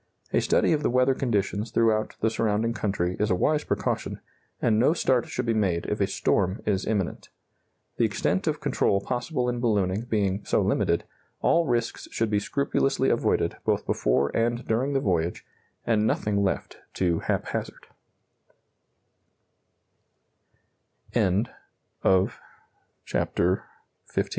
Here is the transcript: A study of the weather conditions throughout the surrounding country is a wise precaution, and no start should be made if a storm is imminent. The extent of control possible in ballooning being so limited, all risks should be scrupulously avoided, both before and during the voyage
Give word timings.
A 0.33 0.41
study 0.41 0.73
of 0.73 0.81
the 0.81 0.89
weather 0.89 1.13
conditions 1.13 1.69
throughout 1.69 2.15
the 2.21 2.31
surrounding 2.31 2.73
country 2.73 3.15
is 3.19 3.29
a 3.29 3.35
wise 3.35 3.63
precaution, 3.63 4.19
and 4.59 4.79
no 4.79 4.95
start 4.95 5.27
should 5.27 5.45
be 5.45 5.53
made 5.53 5.85
if 5.85 6.01
a 6.01 6.07
storm 6.07 6.59
is 6.65 6.87
imminent. 6.87 7.29
The 7.97 8.05
extent 8.05 8.47
of 8.47 8.59
control 8.59 8.99
possible 9.01 9.47
in 9.47 9.59
ballooning 9.59 10.05
being 10.09 10.43
so 10.43 10.59
limited, 10.63 11.03
all 11.41 11.67
risks 11.67 12.07
should 12.11 12.31
be 12.31 12.39
scrupulously 12.39 13.09
avoided, 13.11 13.57
both 13.63 13.85
before 13.85 14.35
and 14.35 14.65
during 14.67 14.93
the 14.93 14.99
voyage 14.99 15.45